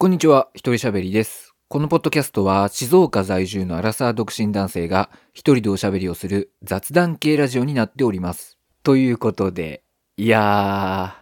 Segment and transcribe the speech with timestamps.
[0.00, 1.56] こんにちは、一人喋りです。
[1.66, 8.58] このポッドキャストは静岡在住のアラサー独身男性が一人でおしゃべりをする雑談系ラジオになっております。
[8.84, 9.82] ということで、
[10.16, 11.16] いや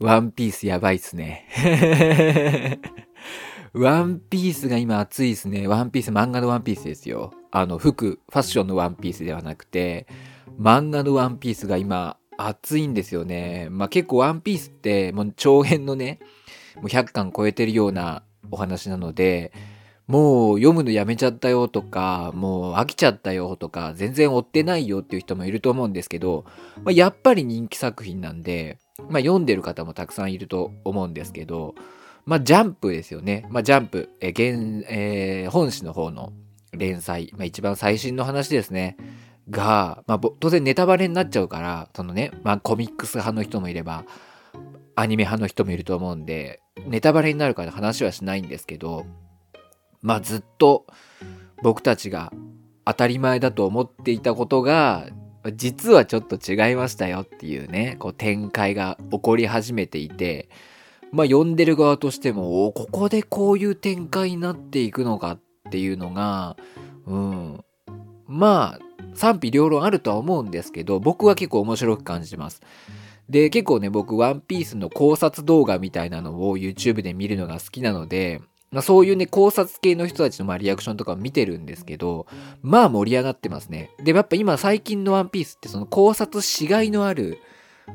[0.00, 2.80] ー、ワンピースやばいっすね。
[3.72, 5.68] ワンピースが今熱いっすね。
[5.68, 7.32] ワンピース、漫画のワンピースですよ。
[7.52, 10.08] あの、服、ファッションのワンピースではなくて、
[10.58, 13.68] 漫画のワンピースが今熱いんですよね。
[13.70, 16.18] まあ結構ワンピースってもう長編のね、
[16.76, 19.52] もう100巻超えてるようなお話なので、
[20.06, 26.44] もう読むのやめちゃったよとか、もう飽きちゃったよとか、全然追ってないよっていう人もいると思うんですけど、
[26.84, 31.74] まあ、やっぱり人気作品なんで、まあ、読んでる方もたくさんいると思うんですけど、
[32.26, 33.46] まあ、ジャンプですよね。
[33.50, 36.32] まあ、ジャンプ、え現えー本誌の方の
[36.72, 38.96] 連載、まあ、一番最新の話ですね。
[39.50, 44.04] が、まあ、当然ネタバレになっちゃうから、そのね、まあ、コミックス派の人もいれば、
[44.94, 49.06] アニメ派の人もいると思うんで、ネタバレになるから話はしないんですけど、
[50.00, 50.86] まあずっと
[51.62, 52.32] 僕たちが
[52.84, 55.06] 当たり前だと思っていたことが、
[55.54, 60.48] 実はちょっと違いましたよっていうね、こう展開が起こり始めていて、
[61.10, 66.56] まあ読んでる側としても、おここでこういう展開になっていくのかっていうのが、
[67.06, 67.64] うん。
[68.26, 68.80] まあ、
[69.14, 72.62] 賛否両論あるとは思うんですけど、僕は結構面白く感じます。
[73.28, 78.40] で、結構ね、僕、ワンピースの考察動画みたいなのを YouTube で見るのが好きなので、
[78.72, 82.26] まあ、そういうね、考察系の人たちのまあリアクションとかを見てるんですけど、
[82.62, 83.90] まあ盛り上がってますね。
[84.02, 87.38] で、やっぱ今最近のワンピースってその考察しがいのある、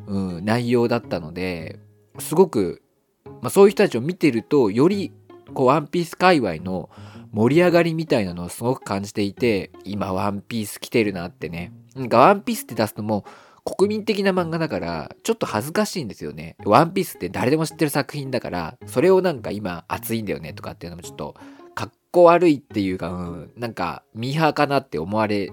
[0.05, 1.79] うん、内容だったので、
[2.19, 2.83] すごく、
[3.25, 5.11] まあそういう人たちを見てると、より、
[5.55, 6.91] こう、ワンピース界隈の
[7.31, 11.73] 盛り上がりみたいなのをすごく感じていて、今ワンピース来てるなってね。
[11.95, 13.29] なんかワンピースって出すともう、
[13.75, 16.55] 国民的な漫画だから、ちょっと恥ずかしいんですよね。
[16.63, 21.35] ワンピースって誰でも知ってる作品だから、それをなんか今熱いんだよねとかっていうのもちょっと、
[21.75, 25.51] かっこ悪いっていうか、うん、なんかミーハーかなって思われ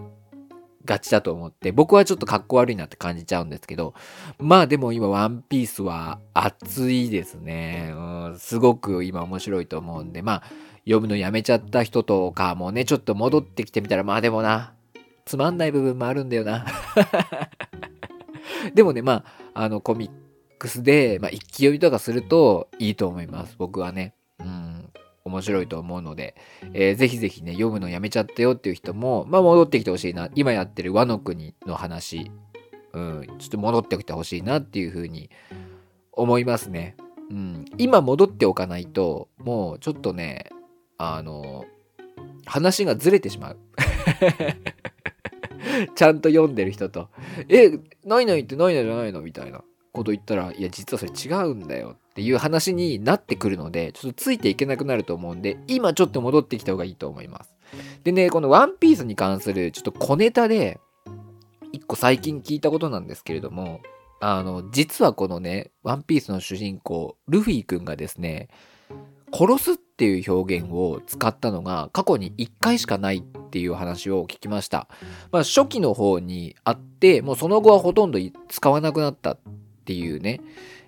[0.85, 3.95] がちだと思って、僕はちょっとかっこ悪いなって感じちゃうんですけど、
[4.39, 7.93] まあでも今ワンピースは熱いですね。
[7.95, 8.01] う
[8.35, 10.43] ん、すごく今面白いと思うんで、まあ
[10.85, 14.75] 読むのやめちゃった人とかもね、ちょっと戻ってきてみたら、まあでもな、
[15.25, 16.67] つまんない部分もあるんだよな。
[18.75, 20.13] でもね、まあ、あの、コミッ
[20.59, 23.57] クスで、まあ、一気読みとかするといいと思います。
[23.59, 24.15] 僕はね。
[24.41, 24.91] うん。
[25.25, 26.37] 面白いと思うので、
[26.75, 30.29] えーぜひぜひね、読むのやめちゃったよっていう人も、まあ、戻ってきてほしいな。
[30.35, 32.31] 今やってる和の国の話、
[32.93, 35.31] うん、ちょっと戻ってきてほしいなっていうふうに
[36.13, 36.97] 思いますね。
[37.31, 37.65] うん。
[37.79, 40.51] 今戻っておかないと、もうちょっとね、
[40.99, 41.65] あの、
[42.45, 43.59] 話がずれてしまう。
[45.95, 47.09] ちゃんと読んでる人と、
[47.49, 57.55] え、ないないってないないじゃないのみたいなこと言ったら、いや、実はそれ違うんだよっていう話になってくるので、ちょっとついていけなくなると思うんで、今ちょっと戻ってきた方がいいと思います。
[58.03, 60.81] でね、このワンピースに関するちょっと小ネタで、
[61.73, 63.81] 一個最近聞いたことなんですけれども、
[64.21, 68.49] あの、実はこのね、ワンピースの主人公、ルフィくんがですね、
[69.33, 74.89] 殺すっていう表現を使ったのが過去に1回しかないっていう話を聞きました。
[75.31, 79.39] まあ初期の方にあって、もうその後はほとんど使わなくなったっ
[79.85, 80.41] ていうね、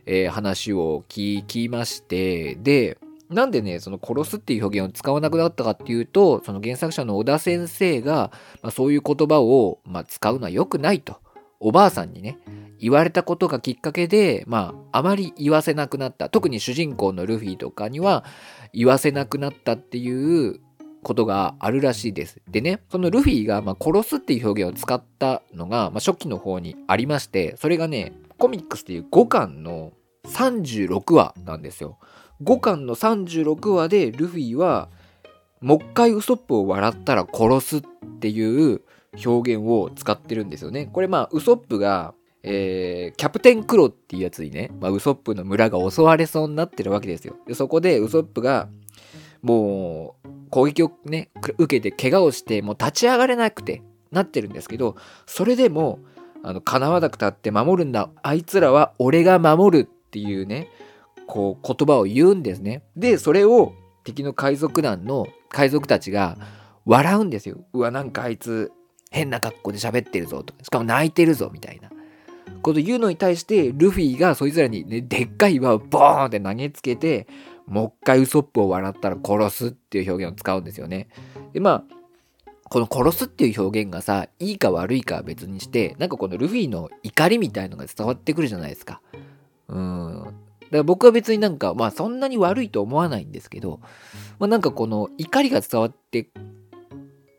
[0.04, 2.98] えー話を聞きまして、で、
[3.30, 8.32] なんでね、その殺すっていう表現を使わなくなったかっていうと、その原作者の小田先生が、
[8.62, 11.20] まあ、そういう言葉を、まあ、使うのは良くないと、
[11.60, 12.38] おばあさんにね、
[12.78, 16.28] 言われたことがきっかけで、まあ、あまり言わせなくなった。
[16.28, 18.24] 特に主人公のルフィとかには
[18.72, 20.60] 言わせなくなったっていう
[21.06, 22.40] ことがあるらしいです。
[22.50, 29.92] でね、そのルフィが、ま、殺すっていう表現を使ったのが、まあ、初期の方にありまして、それがね、コミックスっていう5巻の
[30.24, 31.98] 36話なんですよ。
[32.42, 34.88] 5巻の36話でルフィは、
[35.60, 37.82] もう一回ウソップを笑ったら殺すっ
[38.18, 38.80] ていう
[39.24, 40.86] 表現を使ってるんですよね。
[40.92, 47.36] これまあウソップが、えーキャプテンクロっていうやつにね、まあ、ウソップの村が襲われそうになってるわけですよ。
[47.46, 48.68] でそこでウソップが
[49.42, 53.82] もう攻撃をね受けて怪我をしてもう立ち上がれなくて
[54.12, 54.96] なってるんですけど
[55.26, 55.98] それでも
[56.42, 60.68] あの叶わなくたって守るんだあいつらは俺が守るっていうね
[61.26, 62.82] こう言葉を言うんですね。
[62.96, 66.38] でそれを敵の海賊団の海賊たちが
[66.84, 67.58] 笑うんですよ。
[67.72, 68.70] うわなんかあいつ
[69.10, 71.90] 変な格好で喋ってるぞとしかも泣いてるぞみたいな
[72.62, 77.26] こと言うのに対してルフィがそいつらに、ね、でっかい岩をボーンって投げつけて
[77.66, 81.08] もう一回ウソップを笑ったら殺すっていう表現を使うんですよね。
[81.52, 81.84] でまあ
[82.68, 89.00] この殺すっていう表現がさいいか悪いかは別にしてなんかこのルフィの怒りみたいのが伝わってくるじゃないですか。
[89.68, 90.34] うん
[90.66, 93.80] だから僕は別になんか、まあそんなに悪いと思わないんですけど、
[94.38, 96.28] まあなんかこの怒りが伝わって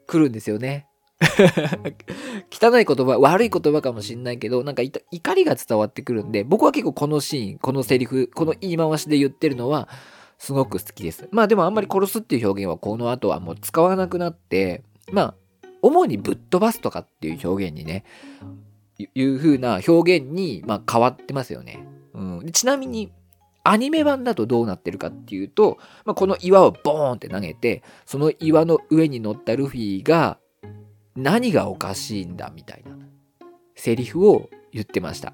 [0.08, 0.88] くるんですよね。
[2.52, 9.90] 汚い言葉、悪い言葉かもしんないけど、なんか怒りが伝わってくるんで、僕は結構このシーン、このセリフ、この言い回しで言ってるのは、
[10.38, 11.28] すごく好きです。
[11.31, 15.36] まあでもあんまり殺すっていう表現はこの後はもう使わなくなって、まあ、
[15.81, 18.04] 主にぶっ飛ばすとかっていう表現にね、
[18.98, 21.86] いう風な表現に、まあ、変わってますよね。
[22.13, 23.12] うん、ちなみに、
[23.63, 30.40] アニメ版だとどうなってるかっていうと、まあ、この岩をボーンって投げて、その岩の上に乗ったルフィが、
[31.16, 32.95] 何がおかしいんだみたいな
[33.75, 35.33] セリフを言ってました。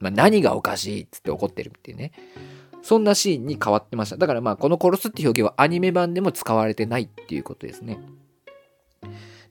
[0.00, 2.12] まあ、何がおかしいっつって怒ってるっていうね。
[2.82, 4.16] そんなシーンに変わってました。
[4.16, 7.98] だからまあこの殺すって表現はアニメ版でも使われてないっていうことですね。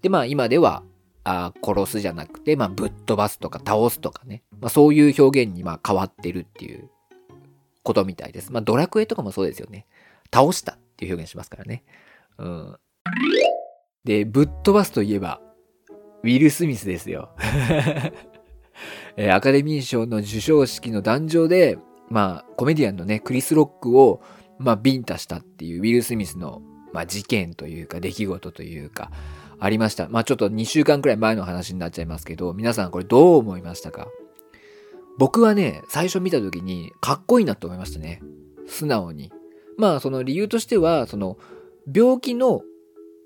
[0.01, 0.83] でまあ今では
[1.23, 6.89] あ殺すじゃなくて、まあ、ぶっ飛ばすとか倒すとかね、まあ、そういう表現にまあ変わってるっていう
[7.83, 8.51] ことみたいです。
[8.51, 9.85] まあ、ドラクエとかもそうですよね。
[10.33, 11.83] 倒したっていう表現しますからね。
[12.37, 12.77] うん。
[14.03, 15.41] で、ぶっ飛ばすといえば、
[16.23, 17.29] ウィル・スミスですよ。
[19.31, 21.77] アカデミー賞の授賞式の壇上で、
[22.11, 24.21] まあ、コメディアンのね、クリス・ロックを、
[24.59, 26.61] まあ、ビンタしたっていうウィル・スミスの、
[26.93, 29.11] まあ、事件というか、出来事というか、
[29.59, 30.09] ありました。
[30.09, 34.07] まあ、ちょっと2週間くらい前の話になっちゃいますけど、皆さんこれどう思いましたか？
[35.17, 38.21] 僕はね、最初見た時にかっこいいなと思いましたね。
[38.67, 39.31] 素直に。
[39.77, 41.37] まあ、その理由としては、その、
[41.93, 42.61] 病気の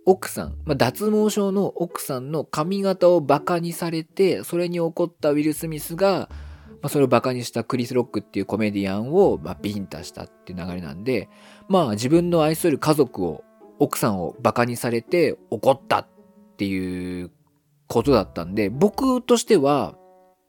[0.05, 6.29] 奥さん、まあ、脱毛症の奥さんの髪型をバカにされて、それに怒ったウィル・スミスが、
[6.85, 11.29] まあ、それをバカにしたクリス・ロックっていうコメディアンを、まあ、ビンタしたっていう流れなんで、
[11.67, 13.43] まあ自分の愛する家族を、
[13.79, 16.07] 奥さんをバカにされて怒ったっ
[16.57, 17.31] ていう
[17.87, 19.95] ことだったんで、僕としては、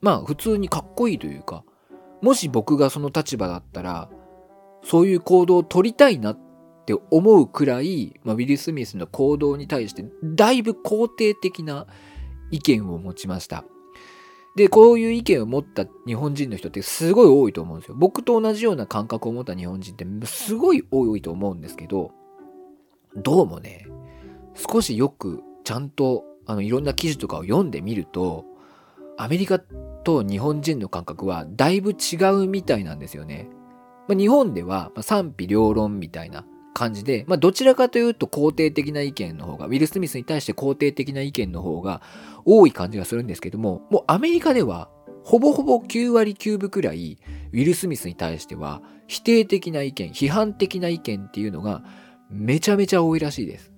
[0.03, 1.65] まあ普通にかっこいいというか、
[2.21, 4.11] もし僕がその立場だったら、
[4.85, 6.39] そういう行動を取りたいなっ
[6.85, 11.87] て思うくらい、まあ、ウィル・スミスの行動に対してだいぶ肯定的な
[12.51, 13.65] 意見を持ちました。
[14.57, 17.95] で、こういう意見を持った日本人の人ってすごい多いと思うんですよ。
[17.97, 22.13] 僕と同じような感覚を持った日本人ってすごい多いと思うんですけど、
[23.15, 23.87] どうもね、
[24.55, 28.47] 少しよくちゃんとあのいろんな記事とかを読んでみると、
[29.19, 33.51] アメリカと日本人の感覚はだいぶ違うみたいなんですよね。
[34.09, 42.03] まあ、日本では賛否両論みたいな感じで、まあ、どちらかというと肯定的な意見の方が、ウィル・スミスに対して肯定的な意見の方が
[42.45, 44.91] 多い感じがするんですけども、もうアメリカでは
[45.25, 47.19] ほぼほぼ9割9分くらい、
[47.53, 51.83] ウィル・スミスに対しては否定的な意見、批判的な意見っていうのが
[52.31, 53.73] めちゃめちゃ多いらしいです。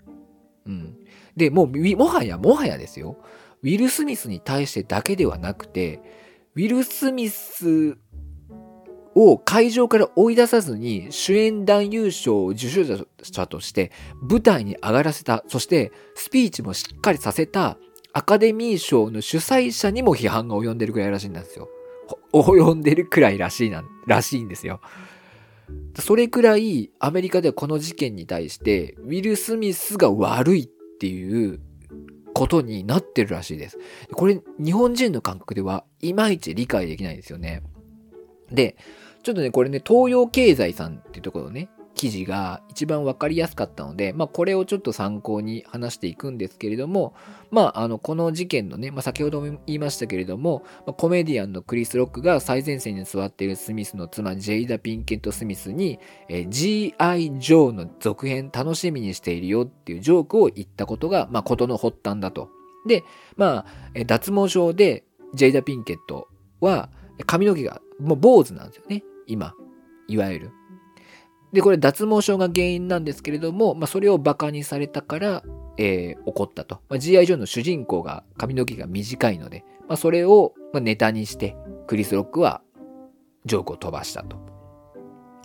[0.67, 0.97] うん。
[1.37, 3.17] で、もう、もはや、もはやですよ。
[3.63, 6.01] ウィル・スミスに対してだけではなくて、
[6.57, 7.97] ウィル・スミス
[9.19, 12.85] を会場から追い出さずに主演男優賞を受賞
[13.23, 13.91] 者として
[14.23, 17.79] 舞台に上がらせた、そしてスピーチもしっかりさせた
[18.13, 21.69] アカデミー賞の主催者にも批判が及んでるくらいらしいんですよ。
[22.33, 24.81] 及んでるくらいらしいな、らしいんですよ。
[25.99, 30.69] それくらいアメリカではこの事件に対してウィル・スミスが悪いっ
[31.01, 31.61] ていう
[32.35, 33.79] ことになってるらしいです。
[34.13, 37.63] これ日本人の感覚ではいまいち理解できないですよね。
[38.51, 38.77] で、
[39.23, 41.69] ちょっとね、これね、東洋経済さんっていうところね、
[41.99, 47.13] 記事が一番わかりやすかったので、まあ、これをちょっと参考に話していくんですけれども、
[47.51, 55.99] まあ、あの、この事件のね、まあ、先ほども言いましたけれども、ま、コメディアンのクリス・ロックが最前線に座っているスミスの妻、ジェイダ・ピンケット・スミスに、
[56.29, 57.41] え、G.I.
[57.41, 62.49] ジョーの続編楽しみにしているよっていうジョークを言ったことが、まあ、ことの発端だと。
[62.87, 63.03] で、
[63.37, 65.03] まあ、脱毛症で
[65.35, 66.29] ジェイダ・ピンケット
[66.61, 66.91] は
[67.27, 69.55] 髪の毛がもう坊主なんですよね、今。
[70.07, 70.51] いわゆる。
[71.53, 75.43] で、これ脱毛症が原因なんですけれども、まあ、それをバカにされたから、
[75.79, 76.81] えー、怒ったと。
[76.89, 77.27] まあ、G.I.
[77.27, 81.57] ジョーの主人公が髪の毛が短いので、まあ、それをネタにして、
[81.87, 82.61] クリス・ロックは
[83.47, 84.37] ジョークを飛ばしたと。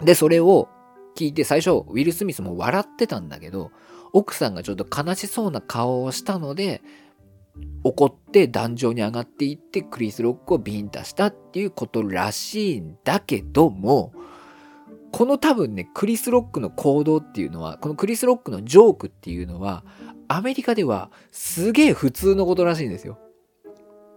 [0.03, 0.67] で、それを
[1.15, 3.71] 聞いて最初、ウィル・スミスも笑ってたんだけど、
[4.11, 6.81] 奥さんがちょっと悲しそうな顔をしたので、
[7.83, 14.13] 怒って壇上に上がっていってクリス・ロックをビンタしたっていうことらしいんだけども、
[15.11, 19.85] この多分ね、クリス・ロックの行動っていうのは、このクリス・ロックのジョークっていうのは、
[20.27, 23.19] アメリカではすげえ普通のことらしいんですよ。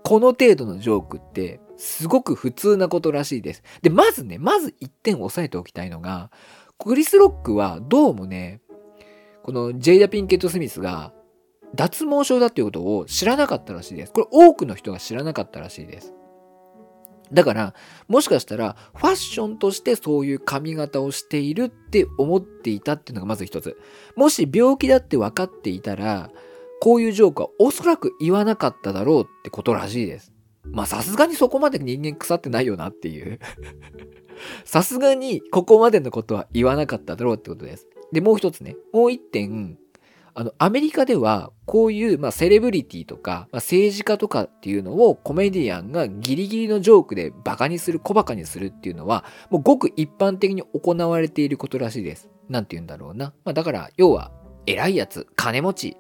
[0.05, 3.63] この程度のジョークってすごく普通なことらしいです。
[3.83, 6.31] で、まずね、まず一点押さえておきたいのが、
[6.79, 8.61] クリス・ロックはどうもね、
[9.43, 11.13] このジェイダ・ピンケット・スミスが
[11.77, 14.13] 脱毛症だっていうことを知らなかったらしいです。
[14.13, 16.15] これ多くの人が知らなかったらしいです。
[17.33, 17.75] だから、
[18.09, 23.77] もしかしたら、ファッションとしてそういう髪型をしているって思っていたっていうのがまず一つ。
[24.17, 26.31] もし病気だって分かっていたら、
[26.81, 30.33] こういうジョークはおそらく言わなかっただろうってことらしいです。
[30.65, 33.39] まあさすがにそこまで人間腐ってないよなっていう。
[34.65, 37.89] さすがにここまでのことは言わなかっただろうってことです。
[38.13, 38.77] で、もう一つね。
[38.93, 39.79] もう一点、
[40.39, 52.29] あの、アメリカでは、こういう、まあ、セレブリティとか、まあ、政治家とかっていうのをコメディアンがギリギリのジョークでバカにする、小バカにするっていうのは、もうごく一般的に行われていることらしいです。
[52.51, 53.33] なんて言うんだろうな。
[53.47, 54.31] まあ、だから、要は、
[54.67, 55.97] 偉いやつ、金持ち、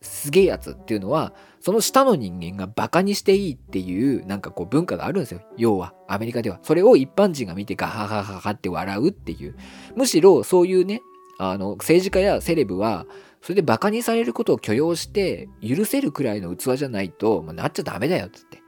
[0.00, 5.42] すげえやつっていうのは、その下の人間がバカにしていいっていう、なんかこう文化があるんですよ。
[5.58, 6.60] 要は、アメリカでは。
[6.62, 9.54] それを一般人が見てガハハハハって笑うっていう。
[9.96, 11.02] むしろ、そういうね、
[11.38, 13.06] あの、政治家やセレブは、
[13.46, 18.60] それでバカにされることを許容して、許せるくらいの器じゃないと、もうなっちゃダメだよっつって。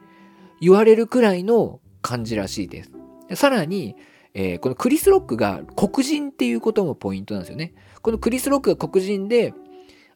[0.61, 2.91] 言われるくらいの感じらしいです。
[3.35, 3.97] さらに、
[4.33, 7.73] えーこのクリス・ロックが黒人っていうこともポイントなんですよね。
[8.01, 9.53] このクリス・ロックが黒人で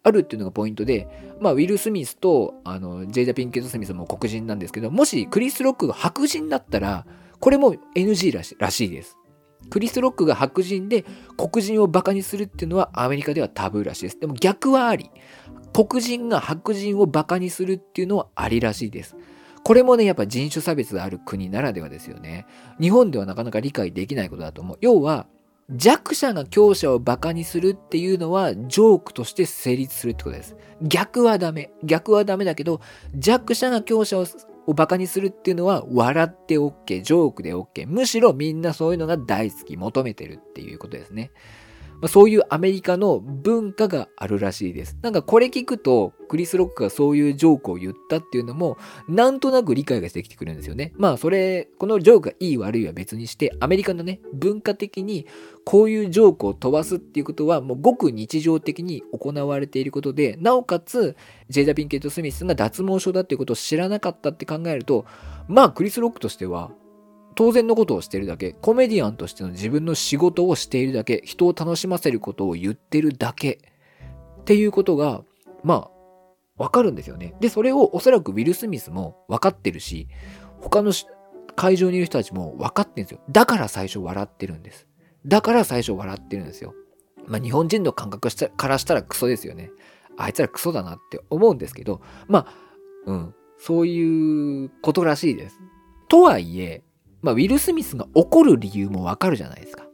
[0.01, 1.10] あるっていうのがポイントで、
[1.41, 7.05] まあ、ウィル・スミスとあのジェイダ・ピンケット・スミスも黒人なんですけど、もしクリス・ロックが白人だったら、
[7.41, 9.17] これも NG らしらしいです。
[9.70, 11.05] クリス・ロックが白人で
[11.38, 14.20] 黒人をバカにするっていうのはアメリカではタブーらしいです。
[14.20, 15.10] でも逆はあり。
[15.74, 19.15] 黒人が白人をバカにするっていうのはありらしいです。
[19.63, 22.46] これもね、やっぱ人種差別がある国ならではですよね。
[22.79, 24.77] 日本ではなかなか理解できないことだと思う。
[24.82, 25.25] 要は、
[25.70, 30.58] 弱者が強者をバカにするっていうのはジョークとして成立するってことです。
[30.82, 31.72] 逆はダメ。
[31.84, 32.82] 逆はダメだけど、
[33.15, 34.25] 弱者が強者を
[34.65, 37.88] をバカにするっていうのは笑って OK、ジョークで OK。
[37.88, 41.32] むしろみんなそういうのが大好き、求めてるっていうことですね。
[42.03, 44.98] まあ、そういうアメリカの文化があるらしいです。
[45.01, 50.91] なんかこれ聞くと、クリス・ロックがそういうジョークを言ったっていうのも、なんとなく理解がしてきてくるんですよね。
[50.98, 55.27] まあそれ、このジョークがいい悪いは別にして、アメリカのね、文化的に
[55.63, 61.15] こういうジョークを飛ばすっていうことは、もうごく日常的に行われていることで、なおかつ、
[61.48, 65.05] ジェイダ・ピンケット・スミスが脱毛症だっていうことを知らなかったって考えると、
[65.48, 66.72] まあクリス・ロックとしては、
[67.35, 73.59] 当然のことをしているだけ、コメディアンとしての自分の仕事をしているだけ、人を楽しませることを言ってるだけ
[74.41, 75.23] っていうことが、
[75.63, 75.91] まあ、
[76.57, 77.35] わかるんですよね。
[77.39, 80.07] で、それをおそらくウィル・スミスも分かってるし、
[80.59, 80.93] 他の
[81.55, 83.21] 会場にいる人たちも分かってるんですよ。
[83.29, 84.87] だから最初笑ってるんです。
[85.25, 86.73] だから最初笑ってるんですよ。
[87.25, 89.71] まあ、日本人の感覚からしたらクソですよね。
[90.17, 92.53] あいつらクソだなって思うんですけど、まあ、
[93.05, 95.59] うん、そういうことらしいです。
[96.07, 96.83] とはいえ、
[97.24, 99.86] まあ、ウィル・スミスが怒る理由もわかるじゃないですか。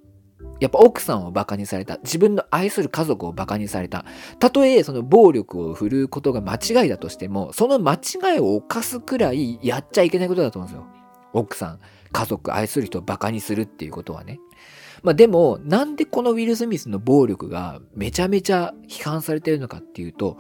[0.60, 1.98] やっぱ奥さんをバカにされた。
[2.00, 4.04] 自分の愛する家族をバカにされた。
[4.40, 10.88] たとえその暴力を振るうことが間違いだとしても、その間違いを犯すくらいやっちゃいけないことだと思うんですよ。
[11.32, 11.80] 奥さん、
[12.12, 14.40] 家族、愛する人をバカにするっていうことはね。
[15.04, 20.38] まあでも、なんでこのウィル・スミスの暴力がめちゃめちゃ批判されてるのかっていうと、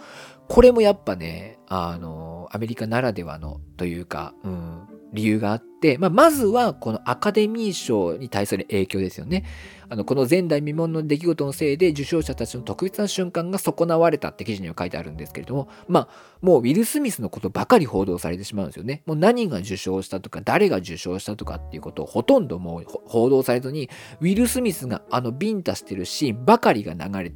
[0.49, 9.45] これもやっぱね、あの、アメリカならではのというか、うん、理由があって、まあ、まずはこのアカデミー賞に対する影響ですよね。
[9.89, 16.07] あの、この前代未聞の出来事のせいで受賞者たちの特別な瞬間が損なわれたって記事には書いてあるんですけれども、まあ、
[16.41, 19.01] もうウィル・スミスのことばかり報道されてしまうんですよね。
[19.05, 23.89] もう何が受賞したとか、誰が受賞したとかっていうことをほとんどもう報道されずに、
[24.21, 27.33] ウィル・スミスがあのビンタしてるシーンばかりが流れ、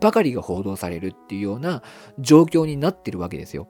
[0.00, 1.82] ばかりが報道されるっていうような
[2.18, 3.68] 状況になってるわけですよ。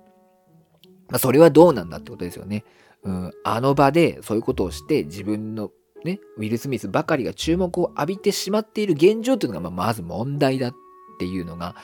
[1.08, 2.64] まあ、それはどうなんだってことですよね。
[3.04, 5.70] うん、あの場でそういうことをして自分の
[6.04, 10.74] ね、ウィル・スミスばかりが注目を浴びてしまっている現状というのが、まあ、まず問題だっ
[11.18, 11.76] ていうのが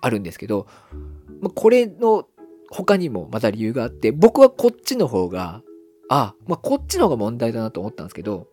[0.00, 0.66] あるんですけど、
[1.54, 2.26] これの
[2.70, 5.62] 他にもまた理由があって、僕はこっちの方が、
[6.08, 8.48] あ、まあ、こっちの方が問題だなと思ったんですけど、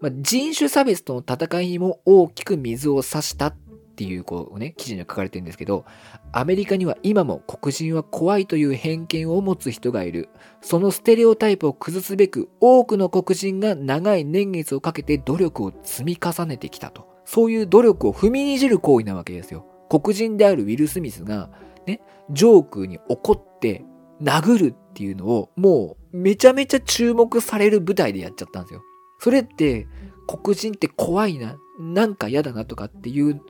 [0.00, 3.56] まあ、人種差別との戦いにも大きく水を差したっ
[3.96, 5.86] っていう、こうね、記事には書かれてるんですけど、
[6.30, 10.28] アメリカには今も黒人は怖いという偏見を持つ人がいる。
[10.60, 17.06] そのステレオタイプを崩すべく多くの黒人が長い年月をかけて努力を積み重ねてきたと。
[17.24, 19.64] そういう努力を踏みにじる行為なわけですよ。
[19.88, 21.50] 黒人であるウィル・スミスが、
[21.86, 23.82] ね、ジョークに怒って
[24.20, 28.82] 殴るっていうのをもうめちゃめちゃ注目される舞台でやっちゃったんですよ。
[29.20, 29.86] それって
[30.26, 33.40] 黒人って怖いな、なんか嫌だなとかっていう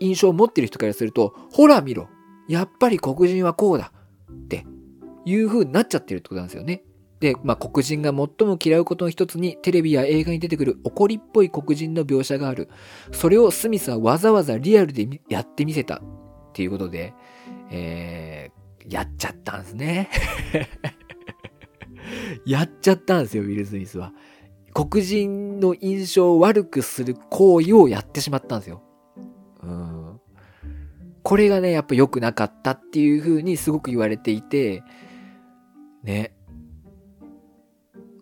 [0.00, 2.08] 印象を持ってる人からすると、ほら見ろ。
[2.48, 3.92] やっぱり黒人はこうだ。
[4.30, 4.66] って
[5.24, 6.82] いう風になっちゃってるってことなんですよね。
[7.20, 12.68] で、まあ、黒人が最も嫌うことの一つにテレビや映画に出てくる怒りっぽい黒人の描写がある。
[13.12, 15.96] それをスミスはわざわざリアルでやってみせた。
[15.96, 16.00] っ
[16.52, 17.14] ていうことで、
[17.70, 20.10] えー、やっちゃったんですね。
[22.44, 24.12] やっちゃったんですよ、ウィル・スミスは。
[24.74, 28.82] 黒人の印象を悪くする行為をやってしまったんですよ。
[29.62, 30.20] うん。
[31.22, 34.82] これがね、やっぱ良くなかったっていう風にすごく言われていて、
[36.02, 36.34] ね。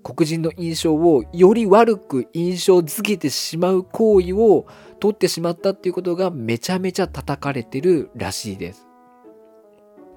[0.02, 4.66] 黒人の印象をより悪く印象づけてしまう行為を
[4.98, 8.88] 取ってしまったっていうことがめちゃめちゃ叩かれてるらしいです。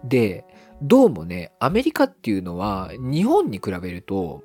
[0.04, 0.46] で、
[0.82, 4.44] どうもね、アメリカっていうのは日本に比べると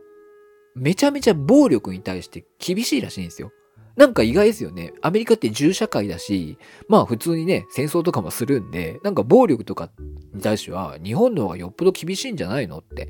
[0.74, 3.50] めちゃめちゃ暴力に対して厳しいらしいんですよ。
[3.98, 4.92] なんか意外ですよね。
[5.02, 6.56] アメリカって銃社会だし、
[6.88, 9.90] まあ普通にね、戦争とかもするんで、なんか暴力とか
[10.32, 13.08] に対しては日本の方がよっぽど厳しいんじゃないのって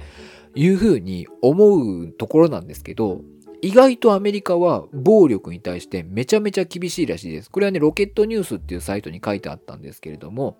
[0.54, 3.20] いうふうに思うところなんですけど、
[3.60, 7.50] 意外とアメリカは暴力に対してめちゃめちゃ厳しいらしいです。
[7.50, 10.56] これはね、ロケットニュースっていうサイトに書いてあったんですけれども、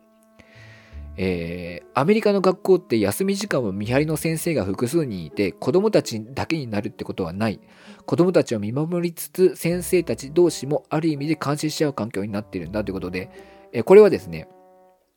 [1.21, 7.61] えー、アメリカの学校って休み時間は見張りの先生が複数人いて子供たちだけになるってことはない。
[8.07, 13.31] 子供たちを見守りつつ先生たち同士もある意味で監視し合う環境になってるんだということで、
[13.73, 14.49] えー、これはですね、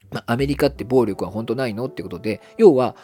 [0.10, 2.96] まアメリカって暴力は本当ないのってことで要は、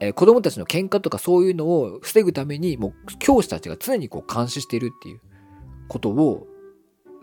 [0.00, 5.20] えー、子供たちの喧嘩とかそういうのを防ぐためにもう教師たちが常にこう監視してるっていう
[5.88, 6.46] ことを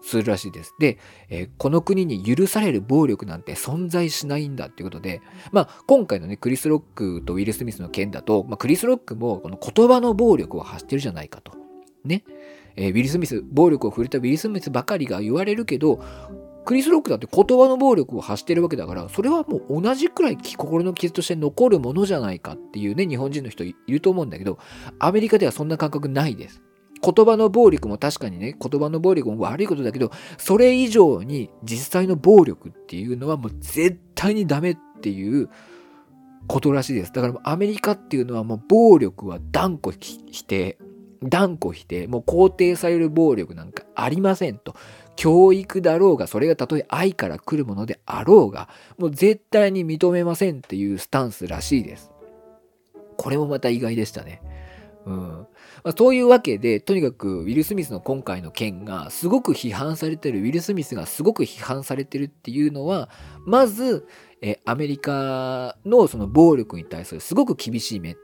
[0.01, 0.74] するらしいです。
[0.79, 0.98] で、
[1.29, 11.53] えー、この国に許される暴力なんて存在しないんだっていうことで、まあ、今回のね、クリス・ロックとウィル・スミスの件だと、まあ、クリス・ロックもこの言葉の暴力を発してるじゃないかと。
[12.03, 12.24] ね。
[12.75, 16.00] えー、ウィル・スミス、暴力を振れたウィル・スミスばかりが言われるけど、
[16.63, 24.60] クリス・ロックだって言葉の暴力を発してるわけだから、それはもう同じくらい心の傷として残るものじゃないかっていうね、日本人の人いると思うんだけど、
[25.00, 26.62] アメリカではそんな感覚ないです。
[27.03, 35.50] 言葉の暴力も確かにね、言葉の暴力も悪いことだけど、それ以上に実際の暴力っていうのはもう絶対にダメっていう
[36.48, 37.12] ことらしいです。
[37.12, 40.77] だからアメリカっていうのはもう暴力は断固否定、
[41.24, 44.75] 断固否定、もう肯定される暴力なんかありませんと。
[45.15, 52.11] 教育だろうが、それがたとえ愛から来るものであろうが、もう絶対に認めませんっていうスタンスらしいです。
[53.18, 54.42] これもまた意外でしたね。
[55.05, 55.40] うん。
[55.83, 63.09] まあ、そういうわけで、とにかくウィル・スミスの今回の件がすごく批判されてる、ウィル・スミスがすごく批判されてるっていうのは、
[63.46, 64.07] まず、
[64.41, 68.15] えアメリカのその暴力に対するすごく厳しい目っ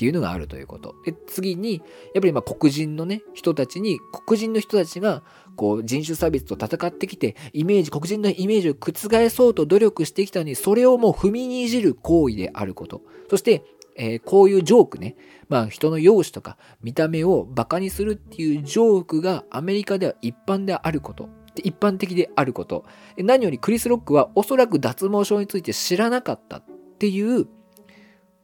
[0.00, 0.94] ていうのがあるということ。
[1.04, 1.74] で、次に、
[2.14, 5.22] やっぱりまあ黒人のね、人たちに、黒人の人たちが、
[5.56, 13.02] こう、人種差別と戦ってきて、イメージ、黒人のイメージを覆そうと努力してきたのに、それをもう踏みにじる行為であること。
[13.28, 13.62] そして、
[13.96, 15.16] えー、こういうジョークね、
[15.48, 21.28] まあ人の容姿とか見た目をバカにするっていうジョークがアメリカでは一般であること。
[21.62, 22.84] 一般的であること。
[23.18, 26.64] 何よりクリス・ロックはおそらく脱毛症について知らなかったっ
[26.98, 27.48] ていう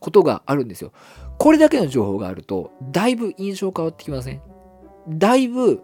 [0.01, 0.93] ことがあるんですよ。
[1.39, 4.43] これだけの情報があると、だいぶ印象変わってきません？
[5.09, 5.83] だいぶ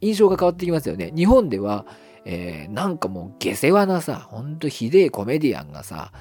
[0.00, 1.12] 印象が変わってきますよね。
[1.14, 1.86] 日本では、
[2.24, 6.12] えー、なんかもう下世話なさ、ほんとひでえコメディアンがさ、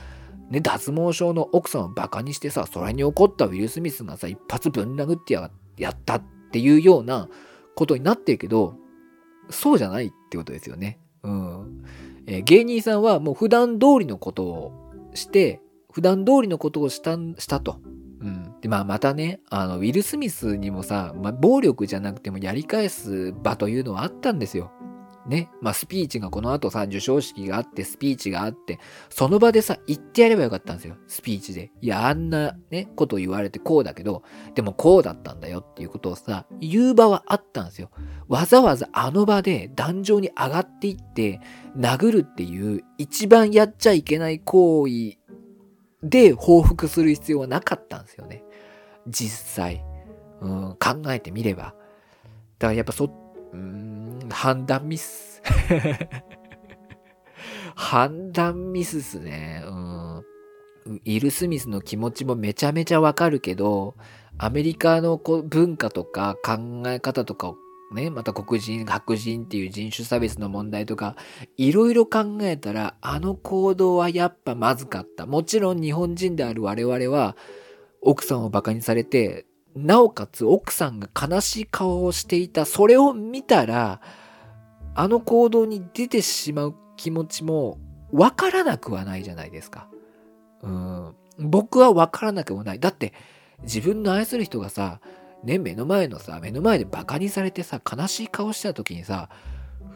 [0.52, 5.50] ね、脱毛症の奥さんをバカにしてさ、それに怒ったウィル・スミスがさ、一発ぶん殴ってや
[5.90, 7.30] ったっていうような
[7.76, 8.76] ことになってるけど、
[9.50, 11.00] そうじゃないってことですよね。
[11.24, 11.86] うん。
[12.28, 15.62] えー、芸人さんはもう普段通りのことをして、
[15.92, 17.80] 普段通りのことをしたしたと。
[18.20, 18.54] うん。
[18.62, 24.72] で、まあまたね、あの、ウィル・スミスにもさ、まあ、暴力じゃなくてもやり返す場というのはあったんですよ。
[25.28, 28.80] ね、まあ、スピーチがこの後さ、授賞式があって、スピーチがあって、
[29.10, 31.72] その場でさ、言ってやればよかったんですよ、スピーチで。
[31.82, 34.24] いや、あんなね、こと言われてこうだけど、
[34.56, 37.92] でもこうだったんだよっていうことをさ、言う場はあったんですよ。
[38.28, 41.40] わざわざあの場で壇上に上がっていって、
[41.78, 45.18] 殴るっていう一番やっちゃいけない行為
[46.04, 48.44] で報復する必要はなかったんですよね。
[49.08, 49.84] 実際。
[50.42, 51.76] うん、考えてみれば。
[52.58, 53.10] だからやっぱそ、
[53.54, 55.42] うん判断ミス。
[57.76, 59.64] 判断ミスっすね。
[59.66, 60.24] うん。
[61.06, 63.96] イル・スミスの気持ちもめちゃめちゃわかるけど、
[64.38, 67.58] アメリカのこ文化とか考え方とかを
[67.94, 71.16] ね、また黒人、白人っていう人種差別の問題とか、
[71.58, 75.26] いろいろ考えたら、あの行動はやっぱまずかった。
[75.26, 77.36] もちろん日本人である我々は、
[78.02, 82.66] 奥さんを馬鹿にされて、なおかつ奥さんが悲しい顔をしていた。
[82.66, 84.02] それを見たら、
[84.94, 87.80] あの行動に出てしまう気持ちも
[88.12, 89.88] わからなくはないじゃないですか。
[90.62, 91.16] うん。
[91.40, 92.80] 僕はわからなくもない。
[92.80, 93.14] だって
[93.64, 95.00] 自分の愛する人がさ、
[95.44, 99.30] ね、目の前のさ、目の前でバカにされてさ、悲しい顔した時にさ、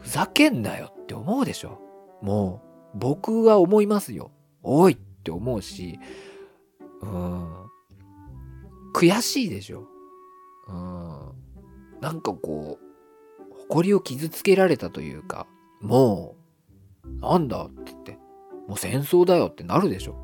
[0.02, 1.80] ふざけんなよって思うでしょ。
[2.22, 2.62] も
[2.94, 4.32] う、僕は思いますよ。
[4.62, 5.98] おいって思うし、
[7.02, 7.65] うん。
[8.96, 9.86] 悔しいでしょ。
[10.68, 12.00] うん。
[12.00, 15.46] なんかこう、誇りを傷つけられたというか、
[15.82, 16.34] も
[17.04, 18.18] う、なんだって言って、
[18.66, 20.16] もう戦争だよってなるでしょ。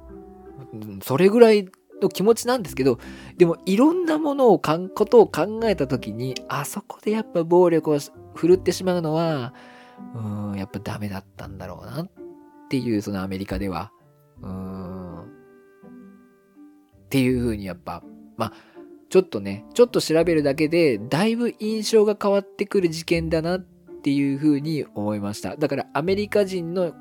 [1.03, 1.69] それぐらい
[2.01, 2.99] の気持ちなんですけど、
[3.37, 7.99] でもいろんなものをかん、ことを考えた時に、あそこでやっぱ暴力を
[8.35, 9.53] 振るってしまうのは、
[10.15, 12.11] うん、やっぱダメだったんだろうなっ
[12.71, 13.93] ていう、そのアメリカでは。
[14.41, 15.21] うん。
[15.21, 15.25] っ
[17.11, 18.03] ていうふうにやっぱ、
[18.37, 18.53] まあ、
[19.09, 23.61] ちょっとね、ちょっと調べるだけで、だいぶ印象が変わってくる事件だなっ
[24.03, 25.57] ていうふうに思いました。
[25.57, 26.95] だからアメリカ人の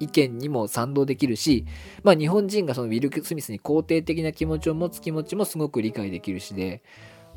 [0.00, 1.66] 意見にも賛同できるし、
[2.02, 6.82] まあ日本人がそのウィル・スミスに肯定的な気持ちを持つ気持ちもすごく理解できるしで、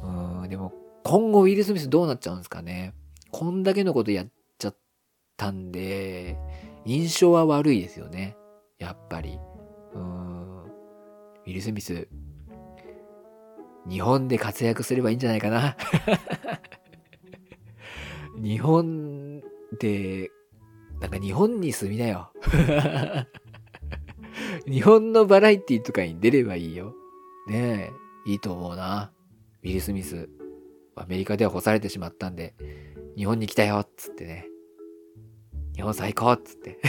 [0.01, 2.93] うん、でも今後ウィル・スミスどうなっちゃうんですかね。
[3.31, 4.27] こんだけのことやっ
[4.57, 4.75] ちゃっ
[5.35, 6.37] たんで、
[6.85, 8.37] 印象は悪いですよね。
[8.79, 9.37] やっぱり。
[9.93, 10.63] うん。
[10.63, 12.07] ウィル・スミス、
[13.89, 15.75] 日本で活躍すればいいんじゃないかな。
[18.41, 19.41] 日本
[19.79, 20.31] で、
[20.99, 22.31] なんか日本に住みなよ。
[24.65, 26.95] 日本のバラエティとかに出ればいいよ。
[27.47, 27.91] ね
[28.25, 29.11] え、いいと思うな。
[29.63, 30.29] ウィル・スミス、
[30.95, 32.55] アメリカでは干されてしまったんで、
[33.17, 34.47] 日本に来たよっつってね。
[35.75, 36.79] 日本最高っつって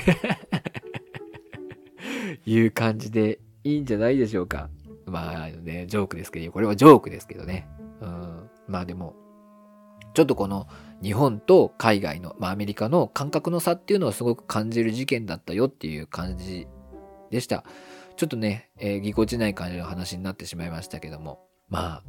[2.46, 4.68] いう感じでいいんじゃないでしょうか。
[5.14, 7.68] まあね、ジョークですけど、これはジョークですけどね。
[8.00, 8.50] うん。
[8.66, 9.14] まあでも、
[10.12, 10.66] ちょっとこの
[11.04, 16.66] 日本と海外の、まあアメリカの感覚の差っていうのをすごく感じる事件だったよっていう感じ
[17.30, 17.62] でした。
[18.16, 22.02] ちょっとね、えー、ぎこちない感じの話になってしまいましたけども、ま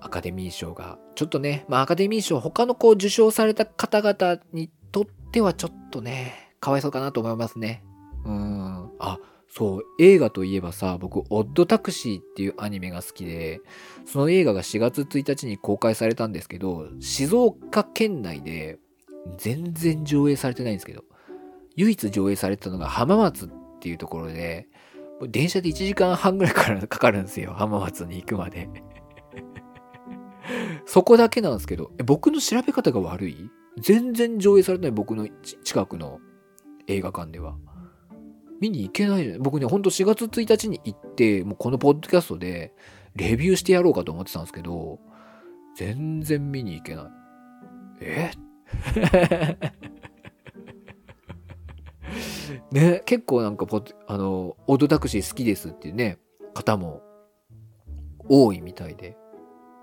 [0.00, 7.84] あ、アカデミー賞が、ちょっとね、まあアカデミー賞、他のこう受賞された方々にとってはちょっとね、かわいそうかなと思いますね。
[8.24, 8.90] うん。
[8.98, 9.18] あ、
[9.54, 13.60] そう、映画といえばさ、僕、オッドタクシーっていうアニメが好きで、
[14.06, 18.78] その映画が4月1日に公開されたんですけど、静岡県内で
[19.36, 21.04] 全然上映されてないんですけど、
[21.76, 24.68] 唯一上映されてたのが浜松っていうところで、
[25.28, 28.70] 電車で1時間半ぐらいから かかるんですよ、浜松に行くまで。
[30.86, 33.50] そこだけなんですけど、僕の調べ方が悪い？
[33.78, 35.28] 全然上映されてない僕の
[35.62, 36.20] 近くの
[36.86, 37.58] 映画館では。
[38.62, 39.42] 見に行けないじゃん。
[39.42, 42.72] 僕ね、ほんと4月1日に行って、もうこのポッドキャストで
[43.16, 45.00] レビューしてやろうかと思ってたんですけど、
[45.76, 47.06] 全然見に行けない。
[48.02, 48.30] え？
[52.70, 56.18] ね、結構なんかポあの、オートタクシー好きですっていうね、
[56.54, 57.02] 方も
[58.28, 59.16] 多いみたいで。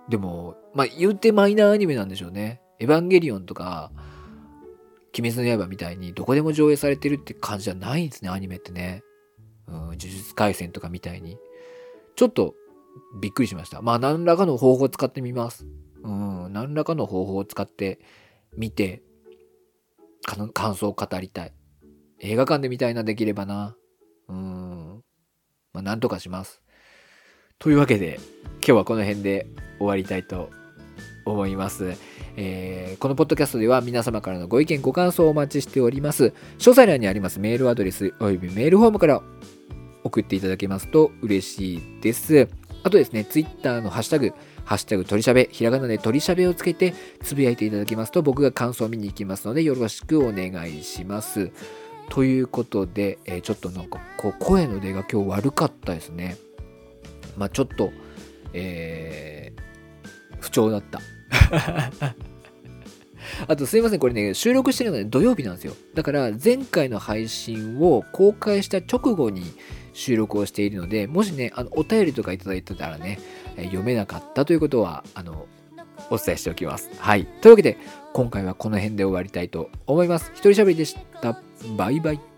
[0.07, 2.61] でも、まあ言うてマイナーアニメなんでしょうね。
[2.79, 3.91] エヴァンゲリオンとか、
[5.19, 9.03] 鬼滅の刃みたいにどこでも上映されてるって感じじゃないんですね、アニメってね。
[9.67, 11.37] うん、呪術廻戦とかみたいに。
[12.15, 12.55] ちょっと
[13.21, 13.81] びっくりしました。
[13.81, 15.65] まあ何らかの方法を使ってみます。
[16.03, 17.99] うん、何らかの方法を使って
[18.57, 19.01] みて、
[20.53, 21.53] 感想を語りたい。
[22.19, 23.75] 映画館で見たいな、できればな。
[24.27, 25.03] うん。
[25.73, 26.61] まあなんとかします。
[27.57, 28.19] というわけで、
[28.55, 30.49] 今日はこの辺で終わりたいと
[31.25, 31.95] 思います。
[32.41, 36.33] えー、このポッドキャストでは皆様からのご意見、ご感想をお待ちしております。
[36.57, 39.21] 詳細欄にありますメールアドレスおよびメールフォームから
[40.05, 42.47] 送っていただけますと嬉しいです。
[42.83, 44.31] あとですね、ツイッターのハッシュタグ、
[44.63, 51.51] ハッシュタグ鳥しゃべ、ひらがなで鳥しゃべをつけてつぶやいていただきますと僕が感想を見に行きますのでよろしくお願いします。
[52.07, 56.37] ということで、えー、ちょっとなんかこう声の出が今日悪かったですね。
[57.35, 57.91] まあちょっと、
[58.53, 61.01] えー、不調だった。
[63.47, 65.73] あとすいません、これね、収録してるので土曜日なんですよ。
[65.93, 69.43] だから前回の配信を公開した直後に
[69.93, 73.19] 収録をしているので、もしね、あのお便りとかいただいてたらね、
[73.57, 75.47] 読めなかったということは、あの、
[76.09, 76.89] お伝えしておきます。
[76.97, 77.25] はい。
[77.41, 77.77] というわけで、
[78.13, 80.31] 今回はこの辺で終わりたいと思います。
[80.33, 81.41] 一人喋りでした。
[81.75, 82.28] バイバイ。